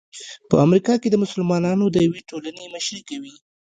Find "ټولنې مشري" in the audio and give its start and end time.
2.29-3.01